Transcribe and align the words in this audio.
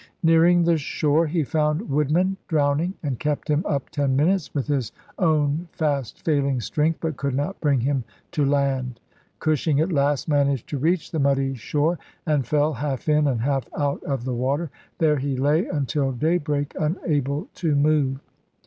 Nearing 0.23 0.63
the 0.63 0.79
shore, 0.79 1.27
he 1.27 1.43
found 1.43 1.87
Woodman 1.87 2.35
drowning, 2.47 2.95
and 3.03 3.19
kept 3.19 3.47
him 3.47 3.63
up 3.67 3.91
ten 3.91 4.15
minutes 4.15 4.51
with 4.51 4.65
his 4.65 4.91
own 5.19 5.67
fast 5.73 6.25
failing 6.25 6.59
strength, 6.59 6.97
but 6.99 7.17
could 7.17 7.35
not 7.35 7.61
bring 7.61 7.81
him 7.81 8.03
to 8.31 8.43
land. 8.43 8.99
Cushing 9.37 9.79
at 9.79 9.91
last 9.91 10.27
managed 10.27 10.67
to 10.69 10.79
reach 10.79 11.11
the 11.11 11.19
muddy 11.19 11.53
shore, 11.53 11.99
and 12.25 12.47
fell, 12.47 12.73
half 12.73 13.07
in 13.07 13.27
and 13.27 13.41
half 13.41 13.67
out 13.77 14.01
of 14.03 14.23
the 14.25 14.33
water; 14.33 14.71
there 14.97 15.17
he 15.17 15.37
lay 15.37 15.67
until 15.67 16.11
daybreak, 16.11 16.73
unable 16.79 17.47
to 17.53 17.75
move. 17.75 18.15
Oct. 18.15 18.19